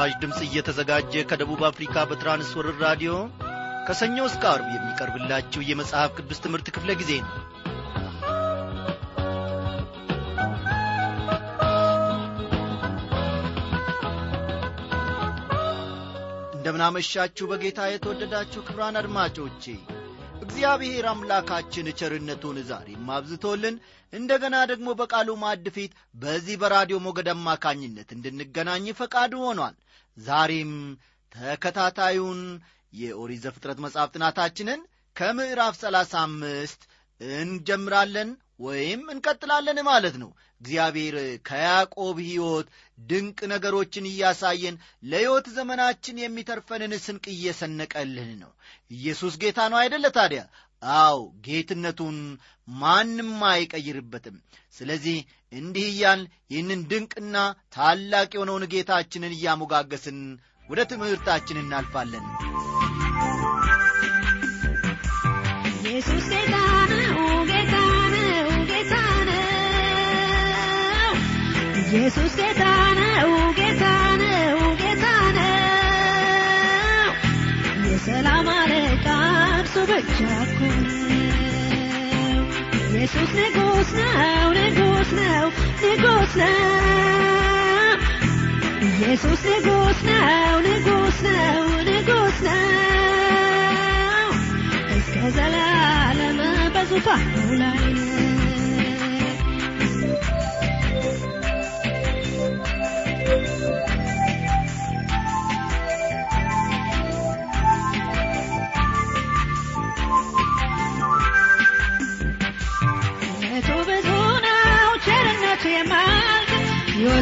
[0.00, 3.12] በምስራች ድምፅ እየተዘጋጀ ከደቡብ አፍሪካ በትራንስወርር ራዲዮ
[3.86, 7.34] ከሰኞ እስከ አርብ የሚቀርብላችሁ የመጽሐፍ ቅዱስ ትምህርት ክፍለ ጊዜ ነው።
[16.56, 19.64] እንደምናመሻችሁ በጌታ የተወደዳችሁ ክብራን አድማጮቼ
[20.44, 23.76] እግዚአብሔር አምላካችን ቸርነቱን ዛሬም አብዝቶልን
[24.12, 25.66] እንደገና ደግሞ በቃሉ ማዕድ
[26.16, 29.76] በዚህ በራዲዮ ሞገድ አማካኝነት እንድንገናኝ ፈቃዱ ሆኗል
[30.20, 30.72] ዛሬም
[31.32, 32.40] ተከታታዩን
[33.00, 34.80] የኦሪት ዘፍጥረት መጽሐፍ ጥናታችንን
[35.16, 36.80] ከምዕራፍ ሰላሳ አምስት
[37.20, 38.30] እንጀምራለን
[38.60, 40.30] ወይም እንቀጥላለን ማለት ነው።
[40.60, 41.14] እግዚአብሔር
[41.48, 42.66] ከያዕቆብ ሕይወት
[43.02, 48.50] ድንቅ ነገሮችን እያሳየን ለሕይወት ዘመናችን የሚተርፈንን ስንቅ እየሰነቀልን ነው።
[48.90, 50.42] ኢየሱስ ጌታ ነው አይደለ ታዲያ
[50.82, 52.18] አው ጌትነቱን
[52.68, 54.36] ማንም አይቀይርበትም።
[54.74, 55.18] ስለዚህ
[55.52, 57.36] እንዲህ እያል ይህንን ድንቅና
[57.76, 60.20] ታላቅ የሆነውን ጌታችንን እያሞጋገስን
[60.68, 62.26] ወደ ትምህርታችን እናልፋለን።
[65.72, 66.54] ኢየሱስ ጌታ
[72.98, 73.84] ነው ጌታ
[74.22, 75.04] ነው ጌታ
[75.38, 75.46] ነው።
[77.86, 79.06] የሰላም አለቃ
[79.60, 80.18] እርሱ ብቻ
[83.00, 85.44] ኢየሱስ ንጉሥ ነው ንጉሥ ነው
[85.82, 87.94] ንጉሥ ነው
[88.88, 91.56] ኢየሱስ ንጉሥ ነው ንጉሥ ነው
[91.88, 94.28] ንጉሥ ነው
[94.96, 96.40] እስከ ዘላለም
[96.74, 97.32] በዙፋኑ
[97.62, 98.29] ላይ ነው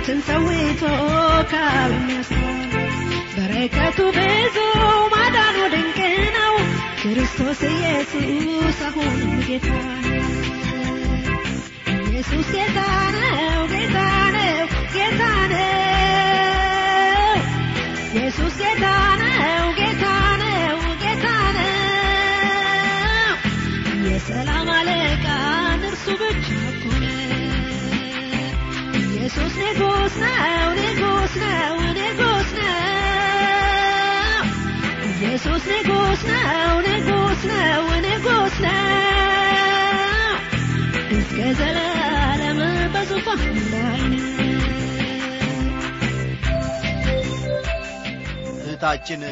[0.08, 0.82] ሕይወትን ሰውቶ
[1.50, 2.70] ካብ የሚያስተዋል
[3.32, 4.56] በረከቱ ብዙ
[5.12, 5.98] ማዳኑ ድንቅ
[6.36, 6.54] ነው
[7.00, 9.68] ክርስቶስ ኢየሱስ አሁንም ጌታ
[11.98, 12.78] ኢየሱስ ጌታ
[13.16, 13.36] ነው
[13.74, 13.98] ጌታ
[14.36, 14.64] ነው
[14.96, 15.66] ጌታ ነው
[18.08, 18.86] ኢየሱስ ጌታ
[19.22, 20.04] ነው ጌታ
[20.42, 21.26] ነው ጌታ
[21.58, 23.34] ነው
[24.08, 25.26] የሰላም አለቃ
[25.82, 26.48] እርሱ ብቻ
[29.40, 34.44] ኢየሱስ ንጉሥ ነው ንጉሥ ነው ንጉሥ ነው
[35.10, 40.34] ኢየሱስ ንጉሥ ነው ንጉሥ ነው ንጉሥ ነው
[41.18, 42.60] እስከ ዘላለም
[42.94, 43.42] በዙፋኑ
[43.74, 44.02] ላይ
[48.62, 49.22] እህታችን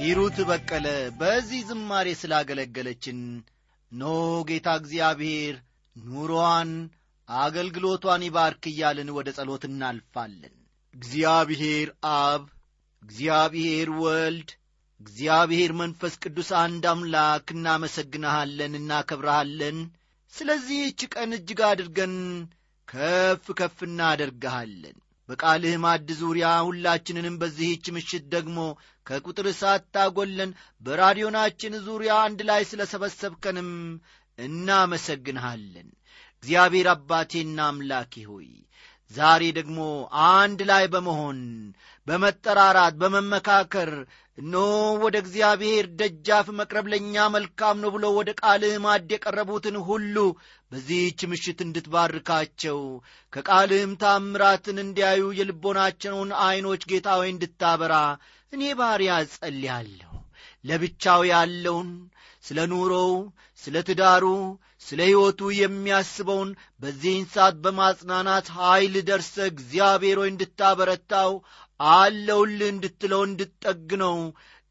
[0.00, 0.86] ሂሩት በቀለ
[1.20, 3.18] በዚህ ዝማሬ ስላገለገለችን
[3.92, 4.04] ኖ
[4.48, 5.56] ጌታ እግዚአብሔር
[5.96, 6.70] ኑሮዋን
[7.28, 10.54] አገልግሎቷን ይባርክ እያልን ወደ ጸሎት እናልፋለን።
[10.94, 12.42] እግዚአብሔር አብ
[13.02, 14.50] እግዚአብሔር ወልድ
[15.00, 19.78] እግዚአብሔር መንፈስ ቅዱስ አንድ አምላክ እናመሰግንሃለን እናከብረሃለን።
[20.32, 22.14] ስለዚህች ቀን እጅግ አድርገን
[22.88, 24.96] ከፍ ከፍ እናደርግሃለን።
[25.28, 28.58] በቃልህ ማድ ዙሪያ ሁላችንንም በዚህች ምሽት ደግሞ
[29.06, 30.50] ከቁጥር ሳታጐለን
[30.82, 33.70] በራዲዮናችን ዙሪያ አንድ ላይ ስለ ሰበሰብከንም
[34.38, 35.88] እናመሰግንሃለን
[36.42, 38.48] እግዚአብሔር አባቴና አምላኬ ሆይ
[39.14, 39.78] ዛሬ ደግሞ
[40.30, 41.38] አንድ ላይ በመሆን
[42.06, 43.90] በመጠራራት በመመካከር
[44.38, 44.54] እኖ
[45.02, 50.16] ወደ እግዚአብሔር ደጃፍ መቅረብ ለእኛ መልካም ነው ብሎ ወደ ቃልህ ማድ የቀረቡትን ሁሉ
[50.72, 52.80] በዚህች ምሽት እንድትባርካቸው
[53.32, 57.94] ከቃልህም ታምራትን እንዲያዩ የልቦናቸውን ዐይኖች ጌታ ሆይ እንድታበራ
[58.52, 60.11] እኔ ባሪያ ጸልያለሁ
[60.64, 61.90] ለብቻው ያለውን
[62.46, 63.12] ስለ ኑሮው
[63.62, 64.24] ስለ ትዳሩ
[64.86, 66.48] ስለ ሕይወቱ የሚያስበውን
[66.82, 71.32] በዚህን ሰዓት በማጽናናት ኀይል ደርሰ እግዚአብሔር እንድታበረታው
[71.80, 74.18] አለውልህ እንድትለው እንድጠግነው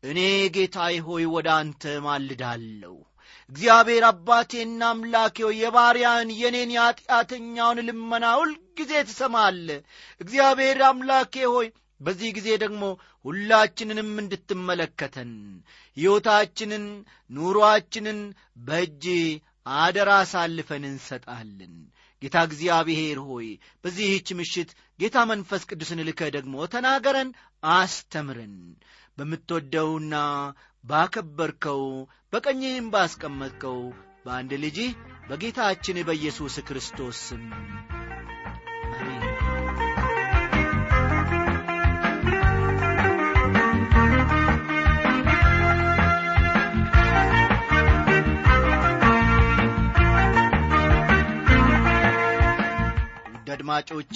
[0.03, 0.19] እኔ
[0.55, 2.95] ጌታዬ ሆይ ወደ አንተ ማልዳለሁ።
[3.51, 9.67] እግዚአብሔር አባቴና አምላኬ የባሪያን የኔን የኀጢአተኛውን ልመና ሁልጊዜ ትሰማለ
[10.21, 11.67] እግዚአብሔር አምላኬ ሆይ
[12.01, 12.83] በዚህ ጊዜ ደግሞ
[13.25, 15.31] ሁላችንንም እንድትመለከተን
[15.98, 16.86] ሕይወታችንን
[17.30, 18.19] ኑሮአችንን
[18.68, 19.06] በእጅ
[19.80, 21.74] አደራ አሳልፈን እንሰጣለን።
[22.21, 23.48] ጌታ እግዚአብሔር ሆይ
[23.83, 27.30] በዚህች ምሽት ጌታ መንፈስ ቅዱስን ልከ ደግሞ ተናገረን
[27.74, 28.56] አስተምረን።
[29.18, 30.15] በምትወደውና
[30.83, 31.83] ባከበርከው
[32.33, 33.80] በቀኝህም ባስቀመጥከው
[34.25, 34.92] በአንድ ልጅህ
[35.30, 37.44] በጌታችን በኢየሱስ ክርስቶስ ስም
[53.61, 54.15] አድማጮቼ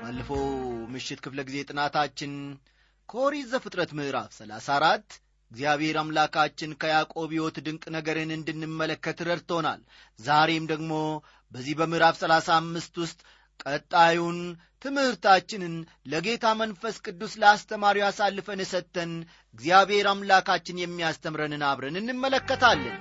[0.00, 0.42] ባለፈው
[0.92, 2.32] ምሽት ክፍለ ጊዜ ጥናታችን
[3.08, 5.06] ከኦሪት ዘፍጥረት ምዕራፍ ሰላሳ አራት
[5.50, 9.80] እግዚአብሔር አምላካችን ከያዕቆብ ሕይወት ድንቅ ነገርን እንድንመለከት ረድቶናል።
[10.18, 10.92] ዛሬም ደግሞ
[11.52, 13.18] በዚህ በምዕራፍ ሰላሳ አምስት ውስጥ
[13.64, 14.40] ቀጣዩን
[14.84, 15.74] ትምህርታችንን
[16.12, 19.12] ለጌታ መንፈስ ቅዱስ ለአስተማሪው አሳልፈን ሰጥተን
[19.54, 22.98] እግዚአብሔር አምላካችን የሚያስተምረንን አብረን እንመለከታለን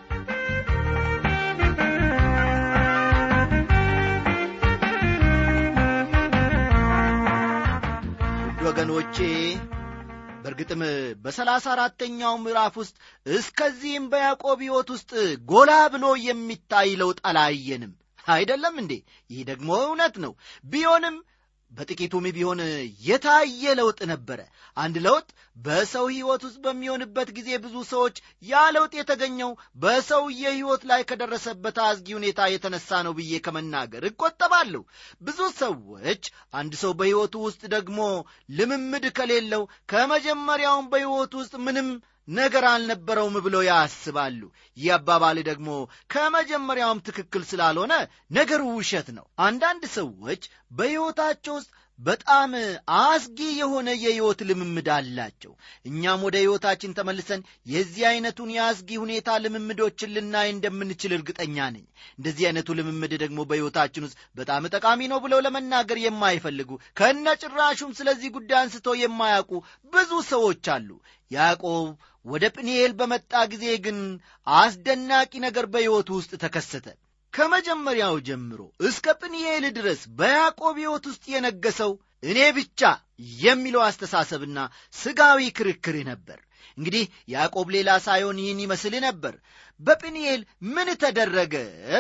[8.77, 9.17] ወገኖቼ
[10.39, 10.81] በእርግጥም
[11.23, 12.95] በሰላሳ አራተኛው ምዕራፍ ውስጥ
[13.31, 15.11] እስከዚህም በያዕቆብ ሕይወት ውስጥ
[15.51, 17.93] ጎላ ብሎ የሚታይ ለውጥ አላየንም።
[18.27, 18.93] አይደለም እንዴ?
[19.29, 20.33] ይህ ደግሞ እውነት ነው።
[20.65, 21.15] ቢሆንም
[21.71, 22.59] በጥቂቱም ቢሆን
[23.05, 24.39] የታየ ለውጥ ነበረ።
[24.77, 25.27] አንድ ለውጥ
[25.57, 29.51] በሰው ሕይወት ውስጥ በሚሆንበት ጊዜ ብዙ ሰዎች ያ ለውጥ የተገኘው
[29.83, 34.81] በሰውየ ሕይወት ላይ ከደረሰበት አዝጊ ሁኔታ የተነሳ ነው ብዬ ከመናገር እቆጠባለሁ።
[35.21, 36.23] ብዙ ሰዎች
[36.53, 37.99] አንድ ሰው በሕይወቱ ውስጥ ደግሞ
[38.57, 39.63] ልምምድ ከሌለው
[39.93, 41.89] ከመጀመሪያውም በሕይወቱ ውስጥ ምንም
[42.27, 44.41] ነገር አልነበረውም ብለው ያስባሉ።
[44.77, 45.67] ይህ አባባል ደግሞ
[46.13, 47.93] ከመጀመሪያውም ትክክል ስላልሆነ
[48.31, 51.69] ነገሩ ውሸት ነው። አንዳንድ ሰዎች በሕይወታቸው ውስጥ
[51.99, 52.51] በጣም
[52.99, 55.51] አስጊ የሆነ የሕይወት ልምምድ አላቸው።
[55.85, 61.85] እኛም ወደ ሕይወታችን ተመልሰን የዚህ ዐይነቱን የአስጊ ሁኔታ ልምምዶችን ልናይ እንደምንችል እርግጠኛ ነኝ።
[62.17, 66.69] እንደዚህ ዐይነቱ ልምምድ ደግሞ በሕይወታችን ውስጥ በጣም ጠቃሚ ነው ብለው ለመናገር የማይፈልጉ
[66.99, 69.53] ከነ ጭራሹም ስለዚህ ጉዳይ አንስቶ የማያውቁ
[69.93, 70.89] ብዙ ሰዎች አሉ።
[71.31, 71.87] ያዕቆብ
[72.25, 73.97] ወደ ጵኒኤል በመጣ ጊዜ ግን
[74.57, 76.87] አስደናቂ ነገር በሕይወቱ ውስጥ ተከሰተ
[77.35, 81.91] ከመጀመሪያው ጀምሮ እስከ ጵኒኤል ድረስ በያዕቆብ ሕይወት ውስጥ የነገሰው
[82.23, 82.81] እኔ ብቻ
[83.41, 84.59] የሚለው አስተሳሰብና
[84.93, 86.39] ሥጋዊ ክርክር ነበር።
[86.77, 87.03] እንግዲህ
[87.33, 89.33] ያዕቆብ ሌላ ሳይሆን ይህን ይመስል ነበር።
[89.79, 91.53] በጵኒኤል ምን ተደረገ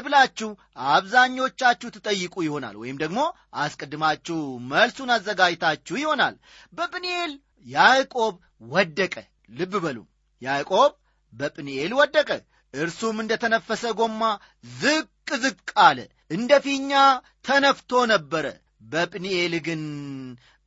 [0.05, 0.49] ብላችሁ
[0.89, 3.19] አብዛኞቻችሁ ትጠይቁ ይሆናል ወይም ደግሞ
[3.63, 4.37] አስቀድማችሁ
[4.71, 6.35] መልሱን አዘጋጅታችሁ ይሆናል።
[6.73, 7.33] በጵኒኤል
[7.67, 8.35] ያዕቆብ
[8.71, 9.15] ወደቀ።
[9.57, 9.97] ልብ በሉ።
[10.41, 10.91] ያዕቆብ
[11.33, 12.29] በጵኒኤል ወደቀ።
[12.73, 14.21] እርሱም እንደ ተነፈሰ ጎማ
[14.75, 15.05] ዝቅ
[15.37, 15.99] ዝቅ አለ።
[16.31, 16.91] እንደ ፊኛ
[17.47, 18.45] ተነፍቶ ነበረ።
[18.91, 19.81] በጵኒኤል ግን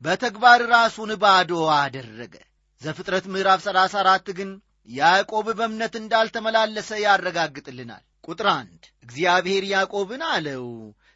[0.01, 2.35] በተግባር ራሱን ባዶ አደረገ።
[2.81, 4.49] ዘፍጥረት ምዕራፍ 34 ግን
[4.89, 10.65] ያዕቆብ በእምነት እንዳልተመላለሰ ያረጋግጥልናል። ቁጥር አንድ እግዚአብሔር ያዕቆብን አለው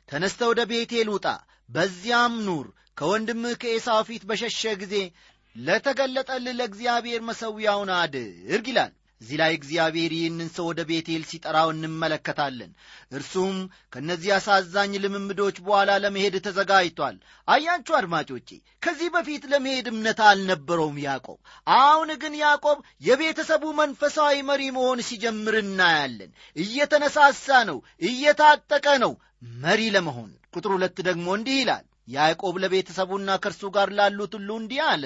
[0.10, 1.28] ተነስተ ወደ ቤቴል ውጣ
[1.70, 2.68] በዚያም ኑር።
[2.98, 4.96] ከወንድምህ ከኤሳው ፊት በሸሸ ጊዜ
[5.56, 8.92] ለተገለጠልህ ለእግዚአብሔር መሠዊያውን አድርግ ይላል
[9.24, 12.72] እዚህ ላይ እግዚአብሔር ይህንን ሰው ወደ ቤቴል ሲጠራው እንመለከታለን።
[13.12, 13.58] እርሱም
[13.94, 17.16] ከእነዚህ አሳዛኝ ልምምዶች በኋላ ለመሄድ ተዘጋጅቷል።
[17.48, 18.50] አያችሁ አድማጮቼ
[18.84, 26.34] ከዚህ በፊት ለመሄድ እምነት አልነበረውም ያዕቆብ። አሁን ግን ያዕቆብ የቤተሰቡ መንፈሳዊ መሪ መሆን ሲጀምር እናያለን።
[26.58, 29.14] እየተነሳሳ ነው እየታጠቀ ነው
[29.62, 35.06] መሪ ለመሆን። ቁጥር ሁለት ደግሞ እንዲህ ይላል ያዕቆብ ለቤተሰቡና ከእርሱ ጋር ላሉት ሁሉ እንዲህ አለ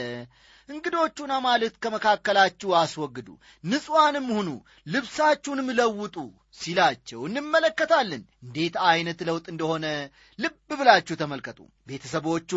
[0.69, 3.27] እንግዶቹን አማልክት ከመካከላችሁ አስወግዱ
[3.63, 4.49] ንጹሐንም ሁኑ
[4.93, 6.15] ልብሳችሁንም ለውጡ
[6.57, 9.85] ሲላቸው እንመለከታለን። እንዴት ዐይነት ለውጥ እንደሆነ
[10.39, 12.51] ልብ ብላችሁ ተመልከቱ። ቤተሰቦቹ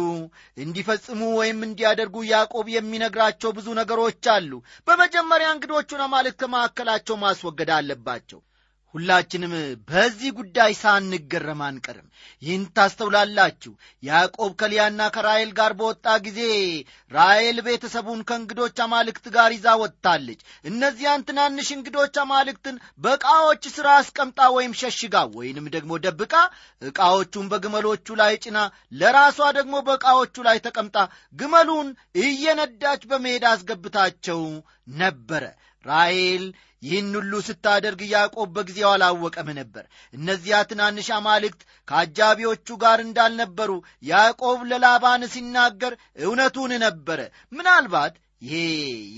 [0.56, 4.52] እንዲፈጽሙ ወይም እንዲያደርጉ ያዕቆብ የሚነግራቸው ብዙ ነገሮች አሉ።
[4.88, 8.40] በመጀመሪያ እንግዶቹን አማልክት ከመካከላቸው ማስወገድ አለባቸው
[8.94, 9.52] ሁላችንም
[9.88, 12.06] በዚህ ጉዳይ ሳንገረም አንቀርም።
[12.42, 16.40] ይህን ታስተውላላችሁ። ያዕቆብ ከሊያና ከራኤል ጋር በወጣ ጊዜ
[17.12, 24.74] ራኤል ቤተሰቡን ከእንግዶች አማልክት ጋር ይዛ ወጥታለች። እነዚያን ትናንሽ እንግዶች አማልክትን በዕቃዎች ሥራ አስቀምጣ ወይም
[24.80, 26.34] ሸሽጋ ወይንም ደግሞ ደብቃ
[26.82, 28.58] ዕቃዎቹን በግመሎቹ ላይ ጭና
[28.94, 30.96] ለራሷ ደግሞ በዕቃዎቹ ላይ ተቀምጣ
[31.36, 31.88] ግመሉን
[32.24, 34.42] እየነዳች በመሄድ አስገብታቸው
[35.00, 35.44] ነበረ።
[35.86, 36.42] ራኤል
[36.82, 39.84] ይህን ሁሉ ስታደርግ ያዕቆብ በጊዜው አላወቀም ነበር።
[40.14, 43.70] እነዚያ ትናንሽ አማልክት ከአጃቢዎቹ ጋር እንዳልነበሩ
[44.10, 45.94] ያዕቆብ ለላባን ሲናገር
[46.24, 47.20] እውነቱን ነበረ።
[47.52, 48.54] ምናልባት ይሄ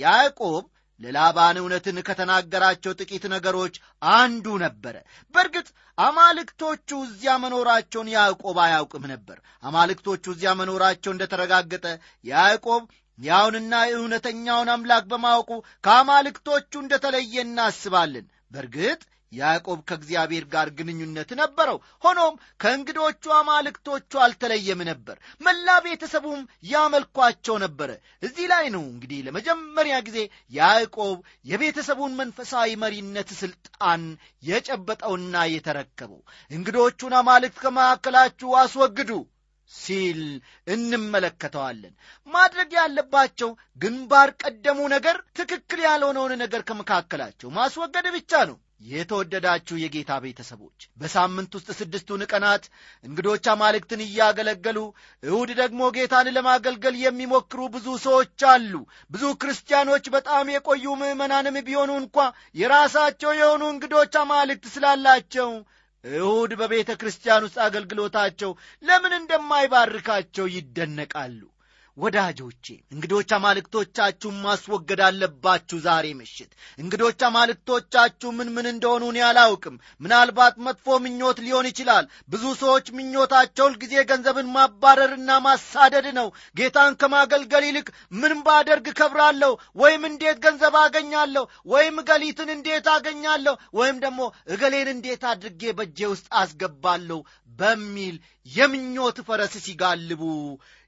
[0.03, 0.63] ያዕቆብ
[1.01, 3.75] ለላባን እውነትን ከተናገራቸው ጥቂት ነገሮች
[4.17, 4.97] አንዱ ነበረ።
[5.35, 11.87] በእርግጥ አማልክቶቹ እዚያ መኖራቸውን ያዕቆብ አያውቅም ነበር። አማልክቶቹ እዚያ መኖራቸው እንደተረጋገጠ
[12.25, 12.83] ያዕቆብ
[13.19, 15.51] ያውንና እውነተኛውን አምላክ በማወቁ
[15.85, 19.01] ከአማልክቶቹ እንደተለየ እናስባለን። በእርግጥ
[19.33, 26.41] ያዕቆብ ከእግዚአብሔር ጋር ግንኙነት ነበረው። ሆኖም ከእንግዶቹ አማልክቶቹ አልተለየም ነበር። መላ ቤተሰቡም
[26.73, 27.91] ያመልኳቸው ነበረ።
[28.23, 30.19] እዚህ ላይ ነው እንግዲህ ለመጀመሪያ ጊዜ
[30.53, 31.17] ያዕቆብ
[31.51, 34.05] የቤተሰቡን መንፈሳዊ መሪነት ሥልጣን
[34.43, 39.13] የጨበጠውና የተረከበው። እንግዶቹን አማልክት ከመካከላችሁ አስወግዱ
[39.75, 40.21] ሲል
[40.75, 41.95] እንመለከተዋለን።
[42.29, 43.51] ማድረግ ያለባቸው
[43.81, 48.59] ግንባር ቀደሙ ነገር ትክክል ያልሆነውን ነገር ከመካከላቸው ማስወገድ ብቻ ነው።
[48.91, 52.65] የተወደዳችሁ የጌታ ቤተሰቦች በሳምንት ውስጥ ስድስቱን ቀናት
[53.05, 54.79] እንግዶች አማልክትን እያገለገሉ
[55.23, 58.73] እሁድ ደግሞ ጌታን ለማገልገል የሚሞክሩ ብዙ ሰዎች አሉ።
[59.11, 62.19] ብዙ ክርስቲያኖች በጣም የቆዩ ምዕመናንም ቢሆኑ እንኳ
[62.55, 65.51] የራሳቸው የሆኑ እንግዶች አማልክት ስላላቸው
[66.05, 68.51] እሁድ በቤተ ክርስቲያን ውስጥ አገልግሎታቸው
[68.83, 71.41] ለምን እንደማይባርካቸው ይደነቃሉ።
[71.97, 80.55] ወዳጆቼ እንግዶች አማልክቶቻችሁን ማስወገድ አለባችሁ። ዛሬ ምሽት እንግዶች አማልክቶቻችሁ ምን ምን እንደሆኑ እኔ አላውቅም። ምናልባት
[80.67, 87.87] መጥፎ ምኞት ሊሆን ይችላል። ብዙ ሰዎች ምኞታቸው ሁልጊዜ ገንዘብን ማባረርና ማሳደድ ነው። ጌታን ከማገልገል ይልቅ
[88.15, 94.21] ምን ባደርግ ከብራለሁ፣ ወይም እንዴት ገንዘብ አገኛለሁ፣ ወይም እገሊትን እንዴት አገኛለሁ፣ ወይም ደግሞ
[94.53, 97.21] እገሌን እንዴት አድርጌ በእጄ ውስጥ አስገባለሁ
[97.59, 98.15] በሚል
[98.49, 100.23] የምኞት ፈረስ ሲጋልቡ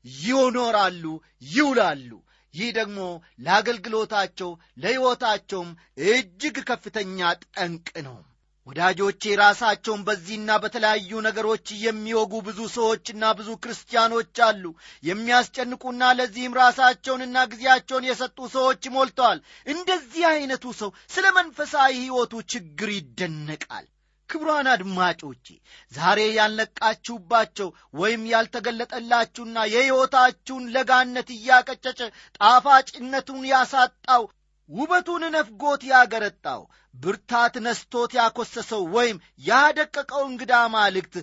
[0.05, 1.05] ይኖራሉ፣
[1.53, 2.11] ይውላሉ።
[2.55, 2.99] ይህ ደግሞ
[3.45, 4.51] ለአገልግሎታቸው
[4.83, 5.71] ለሕይወታቸውም
[6.11, 7.19] እጅግ ከፍተኛ
[7.49, 8.19] ጠንቅ ነው።
[8.67, 14.65] ወዳጆቼ ራሳቸውን በዚህና በተለያዩ ነገሮች የሚወጉ ብዙ ሰዎችና ብዙ ክርስቲያኖች አሉ።
[15.09, 23.85] የሚያስጨንቁና ለዚህም ራሳቸውንና ጊዜያቸውን የሰጡ ሰዎች ሞልተዋል። እንደዚህ ዐይነቱ ሰው ስለ መንፈሳዊ ሕይወቱ ችግር ይደነቃል።
[24.31, 25.47] ክቡራን አድማጮቼ
[25.93, 32.01] ዛሬ ያልነቃችሁባቸው ወይም ያልተገለጠላችሁና የሕይወታችሁን ለጋነት እያቀጨጨ
[32.39, 34.25] ጣፋጭነቱን ያሳጣው
[34.69, 36.63] ውበቱን ነፍጎት ያገረጣው
[36.95, 41.15] ብርታት ነስቶት ያኰሰሰው ወይም ያደቀቀው እንግዳ ማልክት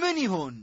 [0.00, 0.56] ምን ይሆን?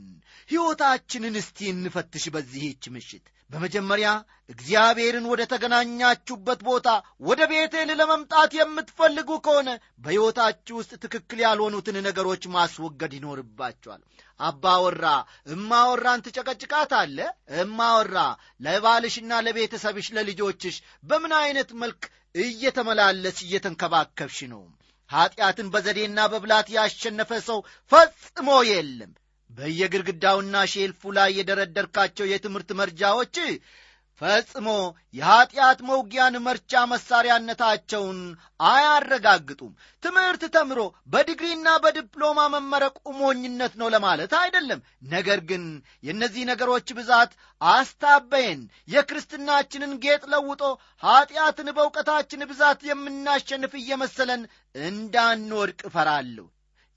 [0.48, 4.08] ሕይወታችንን እስቲ እንፈትሽ በዚህች ምሽት። በመጀመሪያ
[4.50, 6.88] እግዚአብሔርን ወደ ተገናኛችሁበት ቦታ
[7.28, 9.68] ወደ ቤቴል ለመምጣት የምትፈልጉ ከሆነ
[10.04, 14.00] በሕይወታችሁ ውስጥ ትክክል ያልሆኑትን ነገሮች ማስወገድ ይኖርባችኋል።
[14.40, 15.04] አባወራ
[15.52, 17.18] እማወራን ትጨቀጭቃት አለ።
[17.62, 18.16] እማወራ
[18.66, 22.02] ለባልሽና ለቤተሰብሽ ለልጆችሽ በምን ዐይነት መልክ
[22.42, 24.62] እየተመላለስ እየተንከባከብሽ ነው?
[25.10, 27.58] ኀጢአትን በዘዴና በብላት ያሸነፈ ሰው
[27.92, 29.12] ፈጽሞ የለም።
[29.50, 33.36] በየግድግዳውና ሼልፉ ላይ የደረደርካቸው የትምህርት መርጃዎች
[34.20, 34.68] ፈጽሞ
[35.14, 38.18] የኀጢአት መውጊያን መርቻ መሣሪያነታቸውን
[38.68, 39.70] አያረጋግጡም።
[40.02, 40.80] ትምህርት ተምሮ
[41.12, 44.80] በዲግሪና በዲፕሎማ መመረቁ ሞኝነት ነው ለማለት አይደለም።
[45.12, 45.64] ነገር ግን
[46.04, 50.62] የእነዚህ ነገሮች ብዛት አስታበየን፣ የክርስትናችንን ጌጥ ለውጦ
[51.02, 56.46] ኀጢአትን በእውቀታችን ብዛት የምናሸንፍ እየመሰለን እንዳንወድቅ እፈራለሁ።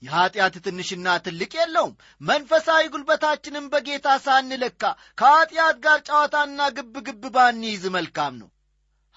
[0.02, 4.84] የኀጢአት ትንሽና ትልቅ የለውም። መንፈሳዊ ጉልበታችንን በጌታ ሳንለካ
[5.18, 8.50] ከኀጢአት ጋር ጨዋታና ግብ ግብ ባንይዝ መልካም ነው።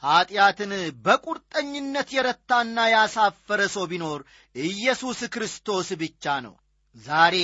[0.03, 0.73] ኀጢአትን
[1.05, 4.21] በቁርጠኝነት የረታና ያሳፈረ ሰው ቢኖር
[4.57, 6.55] ኢየሱስ ክርስቶስ ብቻ ነው።
[6.97, 7.37] ዛሬ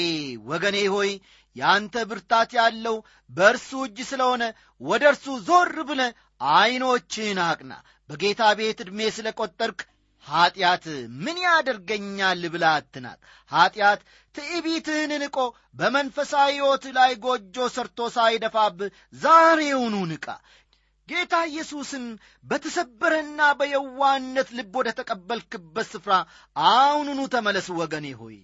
[0.46, 1.10] ወገኔ ሆይ
[1.56, 2.96] ያንተ ብርታት ያለው
[3.30, 4.42] በእርሱ እጅ ስለሆነ
[4.80, 6.02] ወደ እርሱ ዞር ብለ
[6.50, 7.72] ዐይኖችህን አቅና።
[8.10, 9.80] በጌታ ቤት ዕድሜ ስለ ቈጠርክ
[10.26, 10.84] ኀጢአት
[11.20, 13.18] ምን ያደርገኛል ብላ አትናቅ።
[13.50, 14.00] ኀጢአት
[14.34, 15.36] ትዕቢትህን ንቆ
[15.78, 20.26] በመንፈሳዊ ሕይወት ላይ ጎጆ ሰርቶ ሳይደፋብህ ዛሬውኑ ንቃ።
[21.08, 22.04] ጌታ ኢየሱስን
[22.44, 26.12] በተሰበረና በየዋነት ልብ ወደ ተቀበልክበት ስፍራ
[26.56, 28.38] አሁኑኑ ተመለስ ወገኔ ሆይ።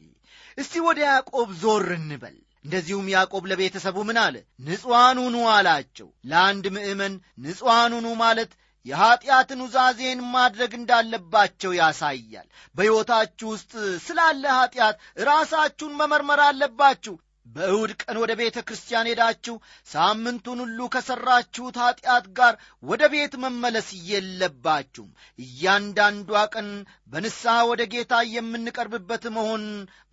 [0.59, 4.37] እስቲ ወደ ያዕቆብ ዞር እንበል። እንደዚሁም ያዕቆብ ለቤተሰቡ ምን አለ?
[4.67, 7.13] ንጹሐን ሁኑ አላቸው። ለአንድ ምእመን
[7.45, 8.51] ንጹሐን ሁኑ ማለት
[8.87, 13.73] የኀጢአትን ውዛዜን ማድረግ እንዳለባቸው ያሳያል። በሕይወታችሁ ውስጥ
[14.05, 17.15] ስላለ ኀጢአት ራሳችሁን መመርመር አለባችሁ።
[17.47, 19.55] በእሁድ ቀን ወደ ቤተ ክርስቲያን ሄዳችሁ
[19.89, 26.69] ሳምንቱን ሁሉ ከሠራችሁት ኀጢአት ጋር ወደ ቤት መመለስ የለባችሁም። እያንዳንዷ ቀን
[27.13, 29.65] በንስሐ ወደ ጌታ የምንቀርብበት መሆን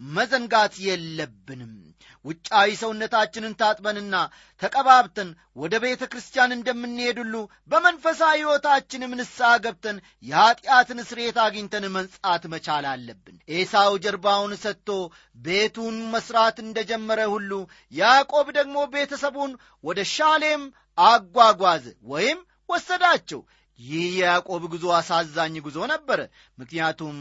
[0.09, 1.73] መዘንጋት የለብንም።
[2.25, 4.15] ውጫዊ ሰውነታችንን ታጥበንና
[4.61, 7.35] ተቀባብተን ወደ ቤተ ክርስቲያን እንደምንሄድ ሁሉ
[7.71, 14.89] በመንፈሳዊ ሕይወታችንም ንስሐ ገብተን የኀጢአትን ስርየት አግኝተን መንጻት መቻል አለብን። ኤሳው ጀርባውን ሰጥቶ
[15.39, 17.51] ቤቱን መሥራት እንደጀመረ ሁሉ
[17.93, 19.53] ያዕቆብ ደግሞ ቤተሰቡን
[19.83, 20.63] ወደ ሻሌም
[21.07, 22.39] አጓጓዘ ወይም
[22.69, 23.41] ወሰዳቸው።
[23.79, 26.19] ይህ የያዕቆብ ጉዞ አሳዛኝ ጉዞ ነበረ።
[26.57, 27.15] ምክንያቱም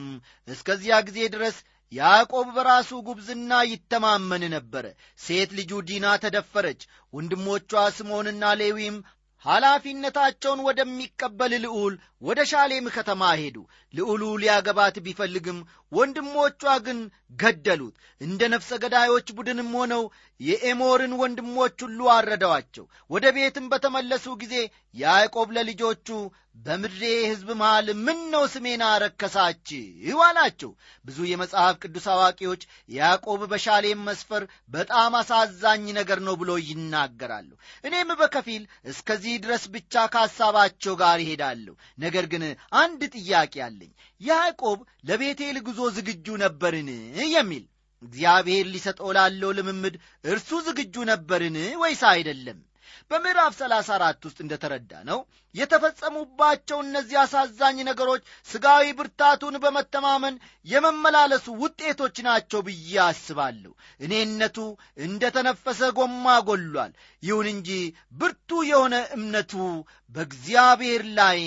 [0.48, 1.56] እስከዚያ ጊዜ ድረስ
[1.92, 4.84] ያዕቆብ በራሱ ጉብዝና ይተማመን ነበረ።
[5.20, 6.80] ሴት ልጁ ዲና ተደፈረች።
[7.12, 8.96] ወንድሞቿ ስምዖንና ሌዊም
[9.44, 13.56] ኃላፊነታቸውን ወደሚቀበል ልዑል ወደ ሻሌም ከተማ ሄዱ
[13.94, 15.58] ልዑሉ ሊያገባት ቢፈልግም
[15.92, 16.98] ወንድሞቿ ግን
[17.40, 20.02] ገደሉት። እንደ ነፍሰ ገዳዮች ቡድንም ሆነው
[20.40, 24.54] የኤሞርን ወንድሞች ሁሉ አረደዋቸው ወደ ቤትም በተመለሱ ጊዜ
[24.96, 26.08] ያዕቆብ ለልጆቹ
[26.64, 30.16] በምድሬ ሕዝብ መሃል ምን ነው ስሜን አረከሳችሁ?
[30.24, 30.70] አላቸው።
[31.04, 37.50] ብዙ የመጽሐፍ ቅዱስ አዋቂዎች ያዕቆብ በሻሌም መስፈር በጣም አሳዛኝ ነገር ነው ብሎ ይናገራሉ።
[37.84, 42.44] እኔም በከፊል እስከዚህ ድረስ ብቻ ከሐሳባቸው ጋር ይሄዳለሁ ነገር ግን
[42.78, 46.88] አንድ ጥያቄ አለኝ። ያዕቆብ ለቤቴል ጉዞ ዝግጁ ነበርን
[47.32, 47.64] የሚል
[48.02, 49.94] እግዚአብሔር ሊሰጠው ላለው ልምምድ
[50.26, 52.58] እርሱ ዝግጁ ነበርን ወይስ አይደለም?
[53.10, 55.18] በምዕራፍ 34 ውስጥ እንደተረዳ ነው
[55.54, 60.34] የተፈጸሙባቸው እነዚህ አሳዛኝ ነገሮች ሥጋዊ ብርታቱን በመተማመን
[60.66, 64.58] የመመላለሱ ውጤቶች ናቸው ብዬ አስባለሁ። እኔነቱ
[65.06, 67.70] እንደ ተነፈሰ ጎማ ጎሏል። ይሁን እንጂ
[68.14, 69.54] ብርቱ የሆነ እምነቱ
[70.14, 71.40] በእግዚአብሔር ላይ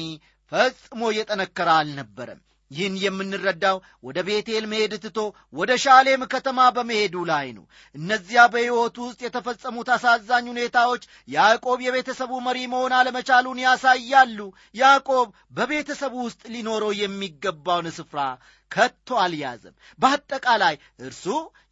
[0.56, 2.42] ፈጽሞ የጠነከረ አልነበረም
[2.72, 5.20] ይህን የምንረዳው ወደ ቤቴል መሄድ ትቶ
[5.54, 12.60] ወደ ሻሌም ከተማ በመሄዱ ላይ ነው። እነዚያ በሕይወቱ ውስጥ የተፈጸሙት አሳዛኝ ሁኔታዎች ያዕቆብ የቤተሰቡ መሪ
[12.74, 14.40] መሆን አለመቻሉን ያሳያሉ።
[14.76, 18.20] ያዕቆብ በቤተሰቡ ውስጥ ሊኖረው የሚገባውን ስፍራ
[18.72, 21.26] ከቶ አልያዘም። በአጠቃላይ እርሱ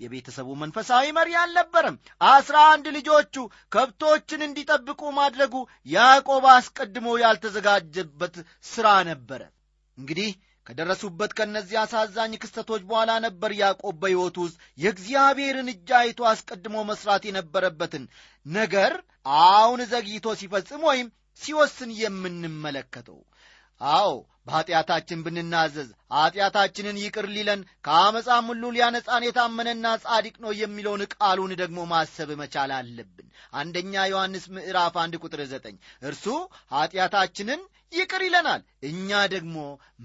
[0.03, 1.95] የቤተሰቡ መንፈሳዊ መሪ አልነበረም።
[2.29, 3.35] አስራ አንድ ልጆቹ
[3.73, 5.55] ከብቶችን እንዲጠብቁ ማድረጉ
[5.87, 8.35] ያዕቆብ አስቀድሞ ያልተዘጋጀበት
[8.65, 9.41] ሥራ ነበረ።
[9.97, 10.29] እንግዲህ
[10.67, 18.05] ከደረሱበት ከእነዚህ አሳዛኝ ክስተቶች በኋላ ነበር ያዕቆብ በሕይወቱ ውስጥ የእግዚአብሔርን እጅ አይቶ አስቀድሞ መሥራት የነበረበትን
[18.45, 18.93] ነገር
[19.41, 21.09] አሁን ዘግይቶ ሲፈጽም ወይም
[21.41, 23.19] ሲወስን የምንመለከተው።
[23.81, 24.09] አዎ
[24.47, 32.31] በኀጢአታችን ብንናዘዝ ኀጢአታችንን ይቅር ሊለን ከአመፃም ሁሉ ሊያነጻን የታመነና ጻዲቅ ነው የሚለውን ቃሉን ደግሞ ማሰብ
[32.41, 36.25] መቻል አለብን። አንደኛ ዮሐንስ ምዕራፍ አንድ ቁጥር ዘጠኝ። እርሱ
[36.73, 37.61] ኀጢአታችንን
[37.93, 39.55] ይቅር ይለናል። እኛ ደግሞ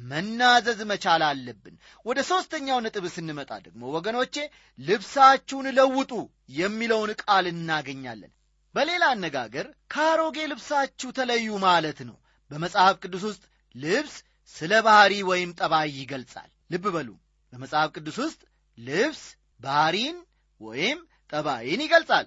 [0.05, 1.77] መናዘዝ መቻል አለብን።
[2.07, 4.35] ወደ ሦስተኛው ነጥብ ስንመጣ ደግሞ ወገኖቼ
[4.79, 6.13] ልብሳችሁን ለውጡ
[6.59, 8.33] የሚለውን ቃል እናገኛለን።
[8.75, 12.17] በሌላ አነጋገር ከአሮጌ ልብሳችሁ ተለዩ ማለት ነው።
[12.51, 13.43] በመጽሐፍ ቅዱስ ውስጥ
[13.75, 14.15] ልብስ
[14.57, 17.09] ስለ ባሕሪ ወይም ጠባይ ይገልጻል። ልብ በሉ።
[17.53, 18.41] በመጽሐፍ ቅዱስ ውስጥ
[18.79, 19.23] ልብስ
[19.61, 20.17] ባሕሪን
[20.61, 20.99] ወይም
[21.33, 22.27] ጠባይን ይገልጻል።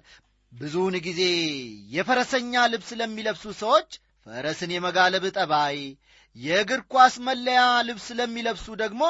[0.52, 1.20] ብዙውን ጊዜ
[1.94, 3.90] የፈረሰኛ ልብስ ለሚለብሱ ሰዎች
[4.26, 5.78] ፈረስን የመጋለብ ጠባይ
[6.36, 9.02] የእግር ኳስ መለያ ልብስ ለሚለብሱ ደግሞ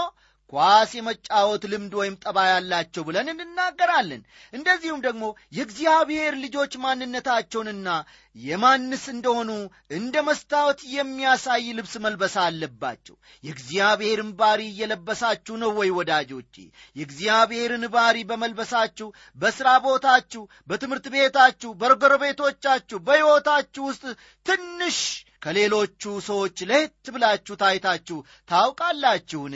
[0.53, 5.25] ኳስ የመጫወት ልምድ ወይም ጠባ ያላቸው ብለን እንናገራለን። እንደዚሁም ደግሞ
[5.57, 7.89] የእግዚአብሔር ልጆች ማንነታቸውንና
[8.37, 9.51] የማንስ እንደሆኑ
[9.97, 16.55] እንደ መስታወት የሚያሳይ ልብስ መልበስ አለባቸው። የእግዚአብሔርን ባሪ እየለበሳችሁ ነው ወይ ወዳጆቼ?
[16.97, 24.05] የእግዚአብሔርን ባሪ በመልበሳችሁ በሥራ ቦታችሁ በትምህርት ቤታችሁ በጎረቤቶቻችሁ በሕይወታችሁ ውስጥ
[24.47, 24.99] ትንሽ
[25.43, 28.19] ከሌሎቹ ሰዎች ለየት ብላችሁ ታይታችሁ
[28.51, 29.55] ታውቃላችሁን?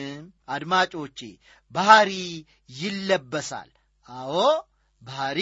[0.48, 1.18] አድማጮቼ
[1.74, 2.10] ባህሪ
[2.78, 3.70] ይለበሳል።
[4.08, 4.34] አዎ
[5.02, 5.40] ባህሪ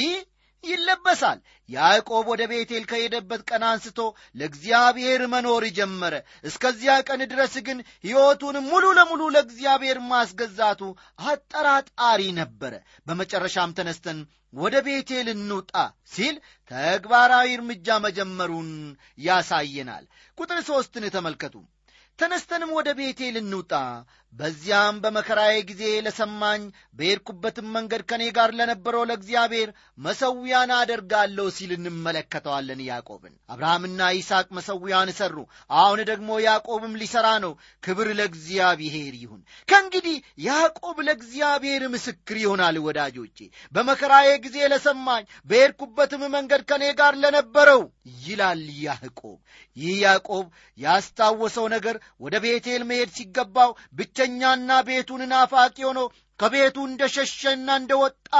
[0.65, 3.99] ይለበሳል። ያዕቆብ ወደ ቤቴል ከሄደበት ቀን አንስቶ
[4.37, 10.83] ለእግዚአብሔር መኖር ጀመረ። እስከዚያ ቀን ድረስ ግን ሕይወቱን ሙሉ ለሙሉ ለእግዚአብሔር ማስገዛቱ
[11.29, 12.73] አጠራጣሪ ነበረ።
[13.07, 14.21] በመጨረሻም ተነስተን
[14.55, 15.73] ወደ ቤቴል እንውጣ
[16.13, 16.37] ሲል
[16.71, 18.69] ተግባራዊ እርምጃ መጀመሩን
[19.25, 20.05] ያሳየናል።
[20.39, 21.55] ቁጥር ሦስትን ተመልከቱ
[22.19, 23.73] ተነስተንም ወደ ቤቴል እንውጣ
[24.33, 26.63] በዚያም በመከራዬ ጊዜ ለሰማኝ
[26.99, 35.37] በሄድኩበትም መንገድ ከእኔ ጋር ለነበረው ለእግዚአብሔር መሰዊያን አደርጋለሁ ሲል እንመለከተዋለን ያዕቆብን። አብርሃምና ይስሐቅ መሰዊያን ሰሩ
[35.77, 40.17] አሁን ደግሞ ያዕቆብም ሊሠራ ነው። ክብር ለእግዚአብሔር ይሁን። ከእንግዲህ
[40.49, 43.39] ያዕቆብ ለእግዚአብሔር ምስክር ይሆናል ወዳጆቼ።
[43.75, 47.85] በመከራዬ ጊዜ ለሰማኝ በሄድኩበትም መንገድ ከእኔ ጋር ለነበረው
[48.25, 49.39] ይላል ያዕቆብ።
[49.77, 50.45] ይህ ያዕቆብ
[50.79, 56.01] ያስታወሰው ነገር ወደ ቤቴል መሄድ ሲገባው ብቸኛና ቤቱን ናፋቂ ሆኖ
[56.41, 58.31] ከቤቱ እንደ ሸሸና እንደ ወጣ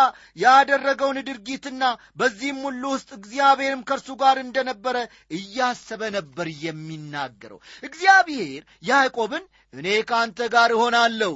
[0.43, 1.83] ያደረገውን ድርጊትና
[2.19, 4.97] በዚህም ሁሉ ውስጥ እግዚአብሔርም ከእርሱ ጋር እንደነበረ
[5.39, 11.35] እያሰበ ነበር የሚናገረው። እግዚአብሔር ያዕቆብን እኔ ከአንተ ጋር እሆናለሁ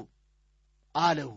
[0.95, 1.33] አለው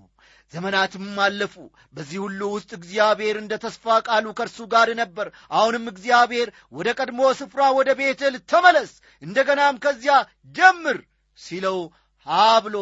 [0.53, 1.55] ዘመናትም አለፉ።
[1.95, 7.69] በዚህ ሁሉ ውስጥ እግዚአብሔር እንደ ተስፋ ቃሉ ከእርሱ ጋር ነበር። አሁንም እግዚአብሔር ወደ ቀድሞ ስፍራ
[7.77, 10.15] ወደ ቤቴል ተመለስ እንደገናም ከዚያ
[10.55, 10.99] ጀምር
[11.39, 11.79] ሲለው
[12.27, 12.33] ሀ
[12.65, 12.77] ብሎ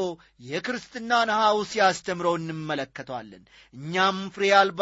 [0.48, 4.82] የክርስትናን ሐው ሲያስተምረው እንመለከተዋለን። እኛም ፍሬ አልባ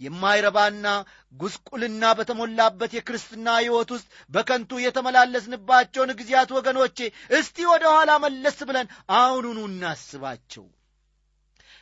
[0.00, 0.86] የማይረባና
[1.34, 6.98] ጉስቁልና በተሞላበት የክርስትና ሕይወት ውስጥ በከንቱ የተመላለስንባቸውን ጊዜያት ወገኖቼ
[7.38, 10.66] እስቲ ወደ ኋላ መለስ ብለን አሁኑኑ እናስባቸው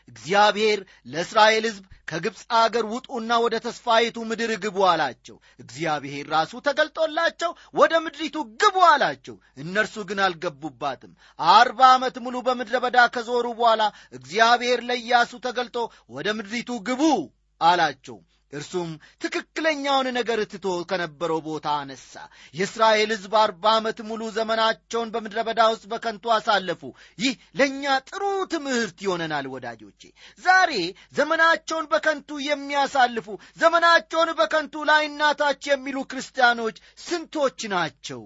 [0.09, 7.93] እግዚአብሔር ለእስራኤል ሕዝብ ከግብፅ አገር ውጡና ወደ ተስፋይቱ ምድር ግቡ አላቸው። እግዚአብሔር ራሱ ተገልጦላቸው ወደ
[8.05, 15.33] ምድሪቱ ግቡ አላቸው። እነርሱ ግን አልገቡባትም። አርባ ዓመት ሙሉ በምድረ በዳ ከዞሩ በኋላ እግዚአብሔር ለኢያሱ
[15.47, 15.77] ተገልጦ
[16.11, 17.03] ወደ ምድሪቱ ግቡ
[17.61, 18.19] አላቸው
[18.57, 18.91] እርሱም
[19.23, 22.13] ትክክለኛውን ነገር ትቶ ከነበረው ቦታ አነሳ።
[22.55, 26.83] የእስራኤል ሕዝብ አርባ ዓመት ሙሉ ዘመናቸውን በምድረ በዳ ውስጥ በከንቱ አሳለፉ።
[27.19, 30.03] ይህ ለእኛ ጥሩ ትምህርት ይሆነናል ወዳጆቼ።
[30.45, 30.73] ዛሬ
[31.17, 38.23] ዘመናቸውን በከንቱ የሚያሳልፉ ዘመናቸውን በከንቱ ላይናታች የሚሉ ክርስቲያኖች ስንቶች ናቸው?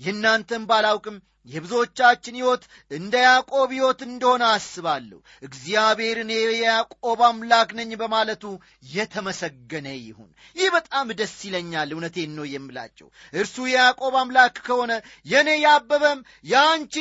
[0.00, 1.16] የእናንተን ባላውቅም
[1.48, 8.44] የብዙዎቻችን ሕይወት እንደ ያዕቆብ ሕይወት እንደሆነ አስባለሁ። እግዚአብሔር እኔ የያዕቆብ አምላክ ነኝ በማለቱ
[8.96, 14.92] የተመሰገነ ይሁን። ይህ በጣም ደስ ይለኛል። እውነቴን ነው የምላቸው እርሱ የያዕቆብ አምላክ ከሆነ
[15.26, 16.94] የእኔ የአበበም የአንቺ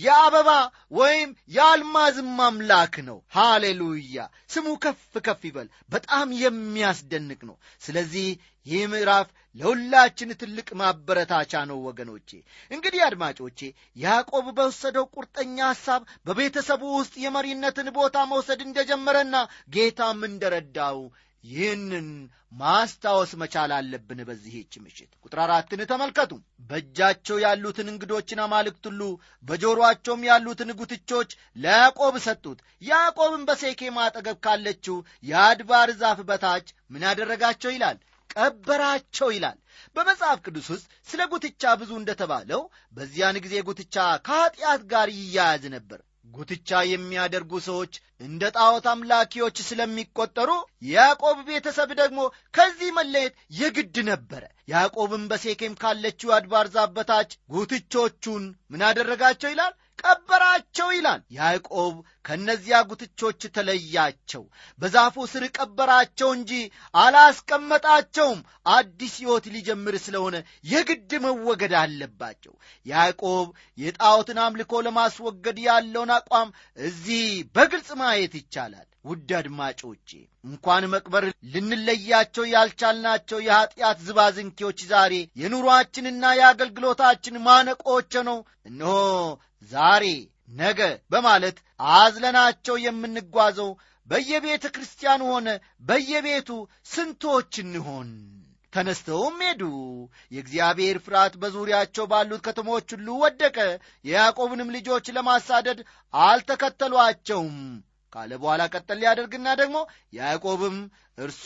[0.00, 0.50] የአበባ
[0.96, 4.18] ወይም የአልማዝም አምላክ ነው። ሃሌሉያ!
[4.50, 8.28] ስሙ ከፍ ከፍ ይበል። በጣም የሚያስደንቅ ነው። ስለዚህ
[8.66, 12.30] ይህ ምዕራፍ ለሁላችን ትልቅ ማበረታቻ ነው ወገኖቼ።
[12.70, 13.58] እንግዲህ አድማጮቼ
[13.96, 19.36] ያዕቆብ በወሰደው ቁርጠኛ ሐሳብ በቤተሰቡ ውስጥ የመሪነትን ቦታ መውሰድ እንደጀመረና
[19.76, 20.98] ጌታም እንደረዳው
[21.44, 22.08] ይህንን
[22.52, 26.32] ማስታወስ መቻል አለብን በዚህች ምሽት። ቁጥር አራትን ተመልከቱ።
[26.70, 29.02] በእጃቸው ያሉትን እንግዶችን አማልክት ሁሉ
[29.46, 37.98] በጆሮአቸውም ያሉትን ጉትቾች ለያዕቆብ ሰጡት። ያዕቆብም በሴኬም አጠገብ ካለችው የአድባር ዛፍ በታች ምን ያደረጋቸው ይላል
[38.34, 39.58] ቀበራቸው ይላል።
[39.96, 42.62] በመጽሐፍ ቅዱስ ውስጥ ስለ ጉትቻ ብዙ እንደተባለው
[42.92, 46.00] በዚያን ጊዜ ጉትቻ ከኀጢአት ጋር ይያያዝ ነበር።
[46.34, 50.50] ጉትቻ የሚያደርጉ ሰዎች እንደ ጣዖት አምላኪዎች ስለሚቆጠሩ
[50.90, 52.20] ያዕቆብ ቤተሰብ ደግሞ
[52.54, 56.90] ከዚህ መለየት የግድ ነበረ። ያዕቆብም በሴኬም ካለችው አድባር ዛፍ
[57.50, 64.42] ጉትቾቹን ምን አደረጋቸው ይላል ቀበራቸው ይላል። ያዕቆብ ከእነዚያ ጉትቾች ተለያቸው።
[64.80, 66.52] በዛፉ ስር ቀበራቸው እንጂ
[67.02, 72.54] አላስቀመጣቸውም። አዲስ ሕይወት ሊጀምር ስለሆነ የግድ መወገድ አለባቸው።
[72.86, 73.46] ያዕቆብ
[73.78, 77.24] የጣዖትን አምልኮ ለማስወገድ ያለውን አቋም እዚህ
[77.56, 80.08] በግልጽ ማየት ይቻላል። ውድ አድማጮቼ
[80.44, 88.94] እንኳን መቅበር ልንለያቸው ያልቻልናቸው የኀጢአት ዝባዝንኪዎች ዛሬ የኑሮአችንና የአገልግሎታችን ማነቆች ነው። እነሆ
[89.70, 90.04] ዛሬ
[90.54, 91.56] ነገ በማለት
[91.96, 93.70] አዝለናቸው የምንጓዘው
[94.06, 95.48] በየቤተ ክርስቲያኑ ሆነ
[95.82, 96.50] በየቤቱ
[96.86, 98.10] ስንቶች እንሆን?
[98.72, 99.62] ተነስተውም ሄዱ።
[100.32, 103.56] የእግዚአብሔር ፍርሃት በዙሪያቸው ባሉት ከተሞች ሁሉ ወደቀ።
[104.04, 105.78] የያዕቆብንም ልጆች ለማሳደድ
[106.14, 107.56] አልተከተሏቸውም።
[108.12, 109.78] ካለ በኋላ ቀጠል ሊያደርግና ደግሞ
[110.12, 110.76] ያዕቆብም
[111.18, 111.44] እርሱ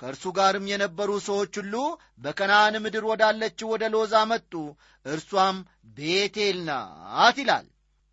[0.00, 1.74] ከእርሱ ጋርም የነበሩ ሰዎች ሁሉ
[2.18, 4.52] በከናን ምድር ወዳለችው ወደ ሎዛ መጡ።
[5.06, 5.56] እርሷም
[5.98, 7.66] ቤቴል ናት ይላል።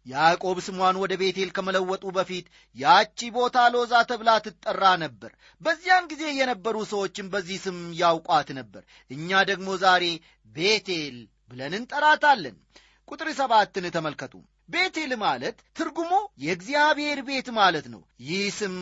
[0.06, 6.78] ያዕቆብ ስሟን ወደ ቤቴል ከመለወጡ በፊት ያቺ ቦታ ሎዛ ተብላ ትጠራ ነበር። በዚያን ጊዜ የነበሩ
[6.92, 10.06] ሰዎችም በዚህ ስም ያውቋት ነበር። እኛ ደግሞ ዛሬ
[10.56, 11.18] ቤቴል
[11.52, 12.56] ብለን እንጠራታለን
[13.12, 14.34] ቁጥር ሰባትን ተመልከቱ።
[14.70, 16.12] ቤቴል ማለት ትርጉሙ
[16.44, 18.76] የእግዚአብሔር ቤት ማለት ነው። ይህ ስም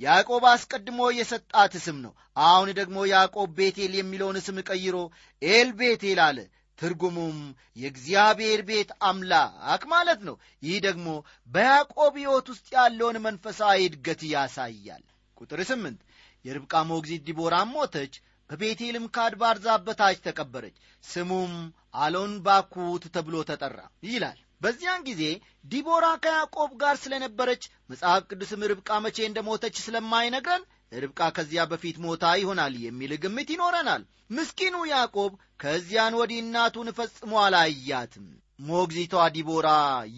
[0.00, 2.12] ያዕቆብ አስቀድሞ የሰጣት ስም ነው።
[2.44, 4.96] አሁን ደግሞ ያዕቆብ ቤቴል የሚለውን ስም ቀይሮ
[5.42, 6.38] ኤል ቤቴል አለ።
[6.78, 7.38] ትርጉሙም
[7.76, 11.08] የእግዚአብሔር ቤት አምላክ ማለት ነው። ይህ ደግሞ
[11.50, 15.02] በያዕቆብ ሕይወት ውስጥ ያለውን መንፈሳዊ እድገት ያሳያል።
[15.36, 16.00] ቁጥር ስምንት
[16.44, 18.14] የርብቃ ሞግዚት ዲቦራም ሞተች
[18.52, 19.86] በቤቴልም ከአድባር ዛፍ
[20.24, 21.52] ተቀበረች። ስሙም
[21.96, 25.22] አሎን ባኩት ተብሎ ተጠራ ይላል። በዚያን ጊዜ
[25.64, 32.24] ዲቦራ ከያዕቆብ ጋር ስለነበረች መጽሐፍ ቅዱስም ርብቃ መቼ እንደ ሞተች ስለማይነግረን ርብቃ ከዚያ በፊት ሞታ
[32.40, 38.26] ይሆናል የሚል ግምት ይኖረናል። ምስኪኑ ያዕቆብ ከዚያን ወዲህ እናቱን ፈጽሞ አላያትም።
[38.60, 39.68] ሞግዚቷ ዲቦራ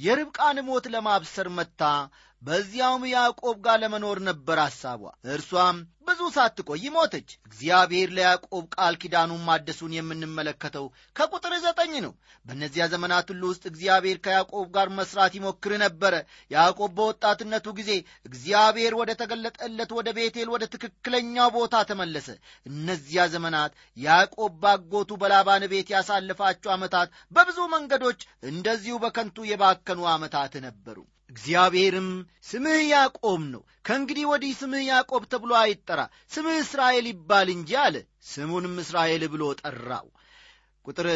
[0.04, 1.82] የርብቃን ሞት ለማብሰር መታ
[2.44, 5.02] በዚያውም ያዕቆብ ጋር ለመኖር ነበር ሐሳቧ።
[5.34, 5.76] እርሷም
[6.08, 12.12] ብዙ ሳትቆይ ሞተች። እግዚአብሔር ለያዕቆብ ቃል ኪዳኑን ማደሱን የምንመለከተው ከቁጥር ዘጠኝ ነው።
[12.46, 16.14] በእነዚያ ዘመናት ሁሉ ውስጥ እግዚአብሔር ከያዕቆብ ጋር መስራት ይሞክር ነበረ።
[16.50, 17.90] ያዕቆብ በወጣትነቱ ጊዜ
[18.28, 22.28] እግዚአብሔር ወደ ተገለጠለት ወደ ቤቴል ወደ ትክክለኛው ቦታ ተመለሰ።
[22.66, 30.98] እነዚያ ዘመናት ያዕቆብ ባጎቱ በላባን ቤት ያሳለፋቸው ዓመታት በብዙ መንገዶች እንደዚሁ በከንቱ የባከኑ ዓመታት ነበሩ
[31.34, 32.08] እግዚአብሔርም
[32.48, 37.96] ስምህ ያዕቆብ ነው። ከእንግዲህ ወዲህ ስምህ ያዕቆብ ተብሎ አይጠራ። ስምህ እስራኤል ይባል እንጂ አለ።
[38.28, 40.06] ስሙንም እስራኤል ብሎ ጠራው።
[40.86, 41.08] ቁጥር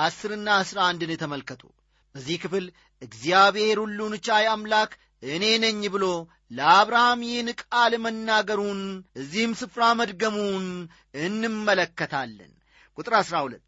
[0.00, 1.62] አስርና አስራ አንድን ተመልከቱ።
[2.14, 2.66] በዚህ ክፍል
[3.02, 4.92] እግዚአብሔር ሁሉን ቻይ አምላክ
[5.30, 6.04] እኔ ነኝ ብሎ
[6.50, 8.80] ለአብርሃም ይህን ቃል መናገሩን
[9.20, 10.66] እዚህም ስፍራ መድገሙን
[11.26, 12.52] እንመለከታለን።
[12.98, 13.65] ቁጥር አሥራ ሁለት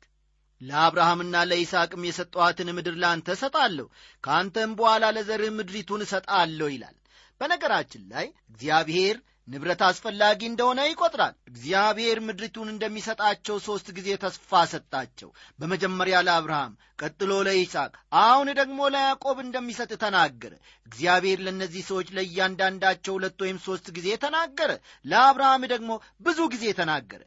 [0.60, 3.86] ለአብርሃምና ለይስሐቅም የሰጠኋትን ምድር ለአንተ እሰጣለሁ
[4.24, 6.96] ከአንተም በኋላ ለዘርህ ምድሪቱን እሰጣለሁ ይላል።
[7.40, 9.16] በነገራችን ላይ እግዚአብሔር
[9.48, 15.28] ንብረት አስፈላጊ እንደሆነ ይቆጥራል። እግዚአብሔር ምድሪቱን እንደሚሰጣቸው ሦስት ጊዜ ተስፋ ሰጣቸው።
[15.60, 17.92] በመጀመሪያ ለአብርሃም ቀጥሎ ለይስሐቅ
[18.22, 20.52] አሁን ደግሞ ለያዕቆብ እንደሚሰጥ ተናገረ።
[20.86, 24.70] እግዚአብሔር ለእነዚህ ሰዎች ለእያንዳንዳቸው ሁለት ወይም ሦስት ጊዜ ተናገረ።
[25.04, 25.90] ለአብርሃም ደግሞ
[26.20, 27.22] ብዙ ጊዜ ተናገረ።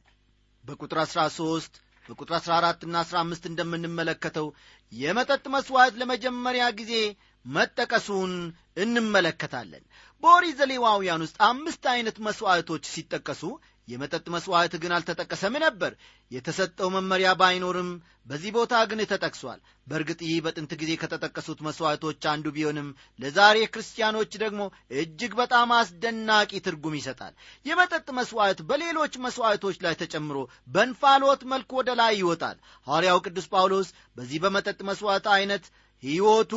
[0.63, 4.47] በቁጥር 13 በቁጥር 14 እና 15 እንደምንመለከተው
[4.93, 6.93] የመጠጥ መሥዋዕት ለመጀመሪያ ጊዜ
[7.45, 8.33] መጠቀሱን
[8.83, 9.83] እንመለከታለን።
[10.23, 13.43] በኦሪት ዘሌዋውያን ውስጥ አምስት ዐይነት መሥዋዕቶች ሲጠቀሱ
[13.87, 15.91] የመጠጥ መሥዋዕት ግን አልተጠቀሰም ነበር።
[16.31, 17.89] የተሰጠው መመሪያ ባይኖርም
[18.27, 22.89] በዚህ ቦታ ግን ተጠቅሷል። በእርግጥ ይህ በጥንት ጊዜ ከተጠቀሱት መሥዋዕቶች አንዱ ቢሆንም
[23.19, 24.61] ለዛሬ ክርስቲያኖች ደግሞ
[24.99, 27.33] እጅግ በጣም አስደናቂ ትርጉም ይሰጣል።
[27.65, 30.37] የመጠጥ መሥዋዕት በሌሎች መሥዋዕቶች ላይ ተጨምሮ
[30.69, 35.65] በእንፋሎት መልክ ወደ ላይ ይወጣል። ሐዋርያው ቅዱስ ጳውሎስ በዚህ በመጠጥ መሥዋዕት ዐይነት
[36.03, 36.53] ሕይወቱ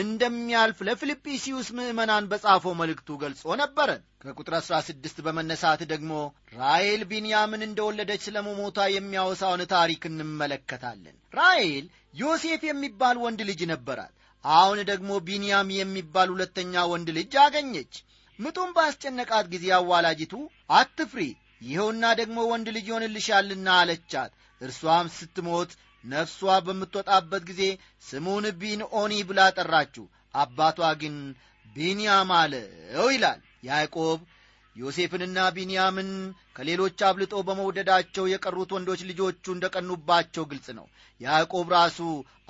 [0.00, 3.88] እንደሚያልፍ ለፊልጵስዩስ ምዕመናን በጻፈው መልእክቱ ገልጾ ነበረ
[4.22, 6.12] ከቁጥር 16 በመነሳት ደግሞ
[6.54, 14.78] ራኤል ቢንያምን እንደወለደች ስለ መሞቷ የሚያወሳውን ታሪክ እንመለከታለን። ራኤል ዮሴፍ የሚባል ወንድ ልጅ ነበራት። አሁን
[14.90, 17.92] ደግሞ ቢንያም የሚባል ሁለተኛ ወንድ ልጅ አገኘች።
[18.38, 20.34] ምጡም ባስጨነቃት ጊዜ አዋላጅቱ
[20.74, 21.22] አትፍሪ
[21.62, 24.30] ይኸውና ደግሞ ወንድ ልጅ ይሆንልሻልና አለቻት።
[24.60, 25.70] እርሷም ስትሞት
[26.04, 27.62] ነፍሷ በምትወጣበት ጊዜ
[28.08, 31.16] ስሙን ቢንኦኒ ብላ ጠራችው። አባቷ ግን
[31.66, 34.20] ቢንያም አለው ይላል። ያዕቆብ
[34.80, 36.10] ዮሴፍንና ቢንያምን
[36.56, 40.86] ከሌሎች አብልጦ በመውደዳቸው የቀሩት ወንዶች ልጆቹ እንደ ቀኑባቸው ግልጽ ነው።
[41.20, 41.98] ያዕቆብ ራሱ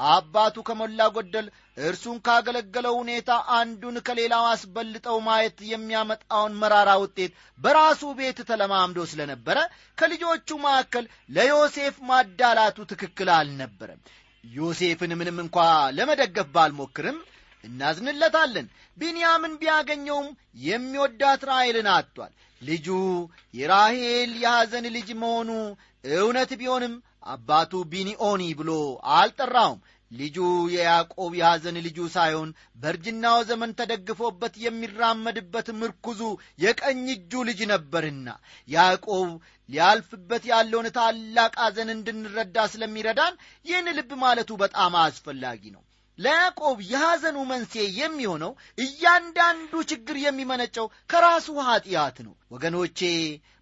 [0.08, 1.46] አባቱ ከሞላ ጎደል
[1.82, 9.58] እርሱን ካገለገለው ሁኔታ አንዱን ከሌላው አስበልጠው ማየት የሚያመጣውን መራራ ውጤት በራሱ ቤት ተለማምዶ ስለነበረ
[9.98, 14.02] ከልጆቹ መካከል ለዮሴፍ ማዳላቱ ትክክል አልነበረም።
[14.44, 15.56] ዮሴፍን ምንም እንኳ
[15.96, 17.18] ለመደገፍ ባልሞክርም
[17.64, 18.66] እናዝንለታለን።
[18.99, 20.29] ቢንያምን ቢያገኘውም
[20.64, 22.88] የሚወዳት ራሔልን አጥቷል። ልጁ
[23.55, 25.51] የራሔል የሐዘን ልጅ መሆኑ
[26.16, 26.94] እውነት ቢሆንም
[27.33, 28.70] አባቱ ቢኒኦኒ ብሎ
[29.16, 30.37] አልጠራውም። ልጁ
[30.73, 36.20] የያዕቆብ የሐዘን ልጁ ሳይሆን በእርጅናው ዘመን ተደግፎበት የሚራመድበት ምርኩዙ
[36.64, 38.29] የቀኝ እጁ ልጅ ነበርና
[38.68, 39.29] ያዕቆብ
[39.68, 45.83] ሊያልፍበት ያለውን ታላቅ ሐዘን እንድንረዳ ስለሚረዳን ይህን ልብ ማለቱ በጣም አስፈላጊ ነው
[46.20, 53.00] ለያዕቆብ የሐዘኑ መንስኤ የሚሆነው እያንዳንዱ ችግር የሚመነጨው ከራሱ ኀጢአት ነው። ወገኖቼ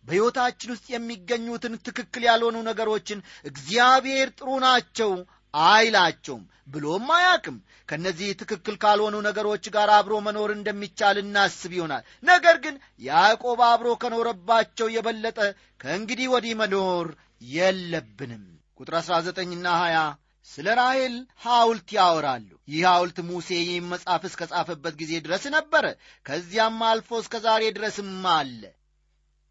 [0.07, 3.19] በሕይወታችን ውስጥ የሚገኙትን ትክክል ያልሆኑ ነገሮችን
[3.51, 5.11] እግዚአብሔር ጥሩ ናቸው
[5.55, 7.57] አይላቸውም ብሎም አያቅም
[7.89, 14.89] ከእነዚህ ትክክል ካልሆኑ ነገሮች ጋር አብሮ መኖር እንደሚቻል እናስብ ይሆናል። ነገር ግን ያዕቆብ አብሮ ከኖረባቸው
[14.97, 15.39] የበለጠ
[15.81, 17.09] ከእንግዲህ ወዲህ መኖር
[17.55, 18.45] የለብንም።
[18.81, 20.03] ቁጥር 19ና 20
[20.49, 25.85] ስለ ራሔል ሐውልት ያወራሉ። ይህ ሐውልት ሙሴ ይህም መጽሐፍ እስከ ጻፈበት ጊዜ ድረስ ነበረ።
[26.27, 28.63] ከዚያም አልፎ እስከ ዛሬ ድረስም አለ።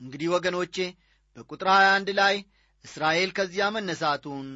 [0.01, 0.75] እንግዲህ ወገኖቼ
[1.37, 2.35] በቁጥር 21 ላይ
[2.85, 4.47] እስራኤል ከዚያ መነሳቱን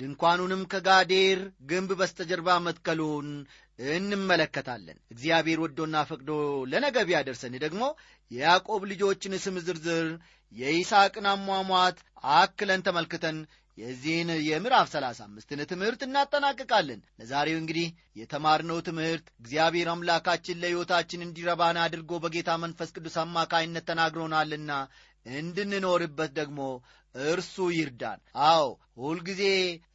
[0.00, 3.28] ድንኳኑንም ከጋዴር ግንብ በስተጀርባ መትከሉን
[3.78, 6.30] እንመለከታለን። እግዚአብሔር ወዶና ፈቅዶ
[6.72, 7.82] ለነገ ቢያደርሰን ደግሞ
[8.30, 10.06] የያዕቆብ ልጆችን ስም ዝርዝር
[10.52, 11.98] የይስሐቅን አሟሟት
[12.36, 13.38] አክለን ተመልክተን
[13.78, 22.20] የዚህን የምዕራፍ ሰላሳ አምስትን ትምህርት እናጠናቅቃለን። ለዛሬው እንግዲህ የተማርነው ትምህርት እግዚአብሔር አምላካችን ለሕይወታችን እንዲረባን አድርጎ
[22.24, 24.72] በጌታ መንፈስ ቅዱስ አማካይነት ተናግሮናልና
[25.26, 26.60] እንድንኖርበት ደግሞ
[27.14, 28.66] እርሱ ይርዳን። አዎ
[29.02, 29.42] ሁልጊዜ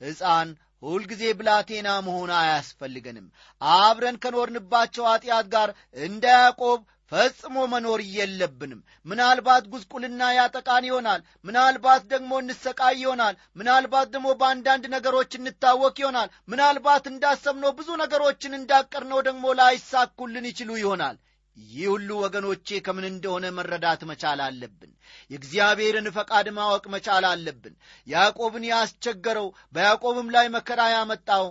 [0.03, 0.49] ሕፃን
[0.83, 3.27] ሁልጊዜ ብላቴና መሆን አያስፈልገንም።
[3.61, 5.69] አብረን ከኖርንባቸው ኀጢአት ጋር
[6.03, 14.27] እንደ ያዕቆብ ፈጽሞ መኖር የለብንም። ምናልባት ጉስቁልና ያጠቃን ይሆናል። ምናልባት ደግሞ እንሰቃይ ይሆናል። ምናልባት ደግሞ
[14.39, 21.17] በአንዳንድ ነገሮች እንታወቅ ይሆናል። ምናልባት እንዳሰብነው ብዙ ነገሮችን እንዳቀርነው ደግሞ ላይሳኩልን ይችሉ ይሆናል።
[21.57, 24.91] ይህ ሁሉ ወገኖቼ ከምን እንደሆነ መረዳት መቻል አለብን።
[25.31, 27.73] የእግዚአብሔርን ፈቃድ ማወቅ መቻል አለብን።
[28.07, 31.45] ያዕቆብን ያስቸገረው በያዕቆብም ላይ መከራ ያመጣው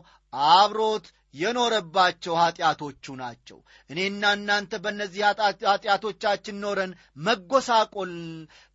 [0.55, 3.59] አብሮት የኖረባቸው ኀጢአቶቹ ናቸው።
[3.90, 5.22] እኔና እናንተ በእነዚህ
[5.68, 6.92] ኀጢአቶቻችን ኖረን
[7.27, 8.12] መጎሳቆል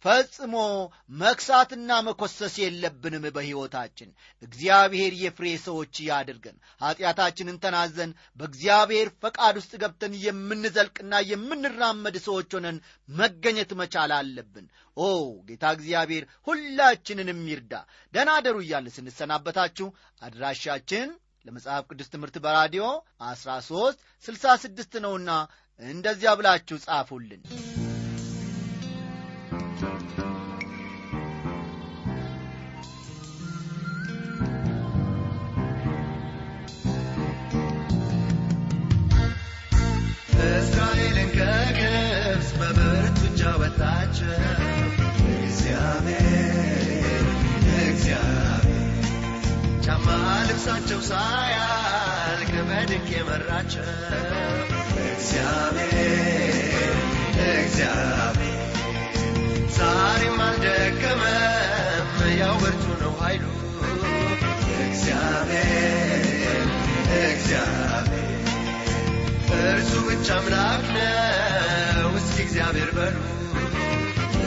[0.05, 0.55] ፈጽሞ
[1.21, 4.09] መክሳትና መኮሰስ የለብንም በሕይወታችን።
[4.43, 13.73] እግዚአብሔር የፍሬ ሰዎች ያድርገን። ኀጢአታችንን ተናዘን በእግዚአብሔር ፈቃድ ውስጥ ገብተን የምንዘልቅና የምንራመድ ሰዎች ሆነን መገኘት
[13.81, 15.07] መቻል አለብን። ኦ
[15.47, 17.73] ጌታ እግዚአብሔር ሁላችንንም ይርዳ።
[18.13, 19.87] ደናደሩ እያለ ስንሰናበታችሁ
[20.21, 21.09] አድራሻችን
[21.45, 22.83] ለመጽሐፍ ቅዱስ ትምህርት በራዲዮ
[23.27, 25.29] 13 66 ነውና
[25.79, 27.41] እንደዚያ ብላችሁ ጻፉልን።
[40.51, 41.29] እስራኤልን
[42.33, 44.31] ነፍስ በብርቱ እጅ አወጣቸው
[49.93, 50.09] ጫማ
[50.47, 53.87] ልብሳቸው ሳያልቅ በድንቅ የመራቸው።
[55.05, 56.93] እግዚአብሔር
[57.47, 58.61] እግዚአብሔር
[59.77, 62.07] ዛሬም አልደከመም
[62.39, 63.43] ያው ብርቱ ነው ኃይሉ።
[64.79, 66.23] እግዚአብሔር
[67.25, 68.31] እግዚአብሔር
[69.65, 70.87] እርሱ ብቻ አምላክ
[71.97, 73.17] ነው። እስኪ እግዚአብሔር በሉ።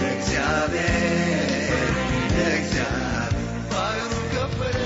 [0.09, 1.51] እግዚአብሔር
[2.51, 3.33] እግዚአብሔር
[3.71, 4.79] ባህሩን ከፈለ